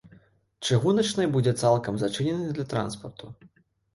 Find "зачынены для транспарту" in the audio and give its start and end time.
2.03-3.25